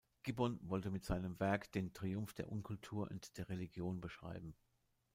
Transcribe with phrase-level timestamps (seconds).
[0.23, 4.55] Gibbon wollte mit seinem Werk den „Triumph der Unkultur und der Religion“ beschreiben.